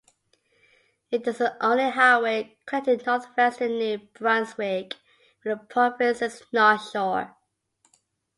It 1.11 1.27
is 1.27 1.37
the 1.37 1.63
only 1.63 1.91
highway 1.91 2.57
connecting 2.65 3.05
northwestern 3.05 3.77
New 3.77 3.99
Brunswick 4.15 4.95
with 5.45 5.59
the 5.59 5.63
province's 5.67 6.41
north 6.51 6.89
shore. 6.89 7.37